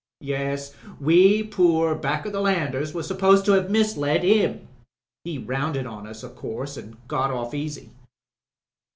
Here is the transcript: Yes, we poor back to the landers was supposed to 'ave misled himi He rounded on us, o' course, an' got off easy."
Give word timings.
Yes, 0.21 0.73
we 0.99 1.43
poor 1.43 1.93
back 1.93 2.23
to 2.23 2.31
the 2.31 2.41
landers 2.41 2.91
was 2.91 3.05
supposed 3.05 3.45
to 3.45 3.55
'ave 3.55 3.67
misled 3.69 4.23
himi 4.23 4.65
He 5.23 5.37
rounded 5.37 5.85
on 5.85 6.07
us, 6.07 6.23
o' 6.23 6.29
course, 6.29 6.75
an' 6.75 6.97
got 7.07 7.29
off 7.29 7.53
easy." 7.53 7.91